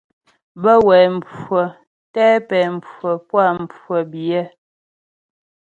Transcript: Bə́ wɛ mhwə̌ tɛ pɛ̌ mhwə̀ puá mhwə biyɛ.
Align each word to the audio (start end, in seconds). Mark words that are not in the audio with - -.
Bə́ 0.61 0.75
wɛ 0.87 0.97
mhwə̌ 1.15 1.63
tɛ 2.13 2.25
pɛ̌ 2.47 2.61
mhwə̀ 2.75 3.15
puá 3.27 3.47
mhwə 3.61 3.97
biyɛ. 4.11 4.41